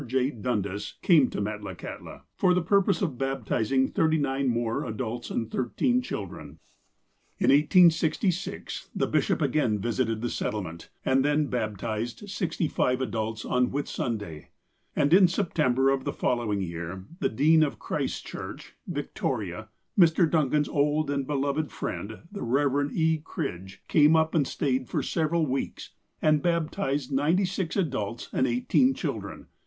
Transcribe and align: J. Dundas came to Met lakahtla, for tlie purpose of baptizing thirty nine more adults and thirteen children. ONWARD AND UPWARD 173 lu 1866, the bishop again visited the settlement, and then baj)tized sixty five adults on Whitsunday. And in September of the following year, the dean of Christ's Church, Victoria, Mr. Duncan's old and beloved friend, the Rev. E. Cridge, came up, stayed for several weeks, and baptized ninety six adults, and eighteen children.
J. 0.07 0.31
Dundas 0.31 0.95
came 1.03 1.29
to 1.29 1.39
Met 1.41 1.61
lakahtla, 1.61 2.23
for 2.33 2.55
tlie 2.55 2.65
purpose 2.65 3.03
of 3.03 3.19
baptizing 3.19 3.91
thirty 3.91 4.17
nine 4.17 4.47
more 4.47 4.83
adults 4.83 5.29
and 5.29 5.51
thirteen 5.51 6.01
children. 6.01 6.57
ONWARD 7.39 7.51
AND 7.51 7.51
UPWARD 7.51 7.75
173 7.93 8.51
lu 8.51 8.57
1866, 8.57 8.89
the 8.95 9.05
bishop 9.05 9.41
again 9.43 9.77
visited 9.77 10.21
the 10.21 10.31
settlement, 10.31 10.89
and 11.05 11.23
then 11.23 11.49
baj)tized 11.51 12.27
sixty 12.31 12.67
five 12.67 12.99
adults 12.99 13.45
on 13.45 13.69
Whitsunday. 13.69 14.47
And 14.95 15.13
in 15.13 15.27
September 15.27 15.91
of 15.91 16.03
the 16.05 16.13
following 16.13 16.63
year, 16.63 17.05
the 17.19 17.29
dean 17.29 17.61
of 17.61 17.77
Christ's 17.77 18.21
Church, 18.21 18.73
Victoria, 18.87 19.69
Mr. 19.95 20.27
Duncan's 20.27 20.67
old 20.67 21.11
and 21.11 21.27
beloved 21.27 21.71
friend, 21.71 22.21
the 22.31 22.41
Rev. 22.41 22.91
E. 22.91 23.19
Cridge, 23.23 23.83
came 23.87 24.15
up, 24.15 24.35
stayed 24.47 24.89
for 24.89 25.03
several 25.03 25.45
weeks, 25.45 25.91
and 26.23 26.41
baptized 26.41 27.11
ninety 27.11 27.45
six 27.45 27.75
adults, 27.75 28.29
and 28.33 28.47
eighteen 28.47 28.95
children. 28.95 29.45